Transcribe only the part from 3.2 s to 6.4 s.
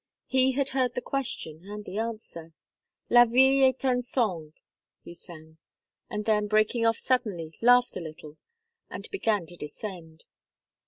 vie est un songe,'" he sang, and